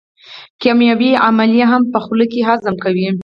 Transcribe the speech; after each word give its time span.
کیمیاوي 0.61 1.11
عملیې 1.27 1.65
هم 1.71 1.83
په 1.93 1.99
خوله 2.05 2.25
کې 2.31 2.39
هضم 2.49 2.75
کوي. 2.83 3.07